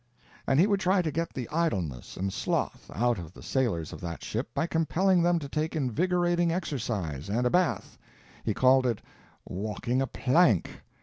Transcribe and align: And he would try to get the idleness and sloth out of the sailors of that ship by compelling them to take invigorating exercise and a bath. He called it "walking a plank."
And 0.47 0.59
he 0.59 0.65
would 0.65 0.79
try 0.79 1.03
to 1.03 1.11
get 1.11 1.31
the 1.31 1.47
idleness 1.49 2.17
and 2.17 2.33
sloth 2.33 2.89
out 2.91 3.19
of 3.19 3.33
the 3.35 3.43
sailors 3.43 3.93
of 3.93 4.01
that 4.01 4.23
ship 4.23 4.51
by 4.55 4.65
compelling 4.65 5.21
them 5.21 5.37
to 5.37 5.47
take 5.47 5.75
invigorating 5.75 6.51
exercise 6.51 7.29
and 7.29 7.45
a 7.45 7.51
bath. 7.51 7.99
He 8.43 8.55
called 8.55 8.87
it 8.87 8.99
"walking 9.45 10.01
a 10.01 10.07
plank." 10.07 10.81